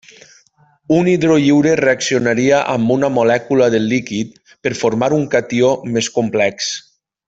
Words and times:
Un 0.95 1.09
hidró 1.11 1.35
lliure 1.43 1.73
reaccionaria 1.81 2.63
amb 2.77 2.95
una 2.97 3.13
molècula 3.19 3.69
del 3.77 3.87
líquid 3.95 4.35
per 4.67 4.77
formar 4.83 5.15
un 5.23 5.33
catió 5.39 5.75
més 5.99 6.13
complex. 6.21 6.77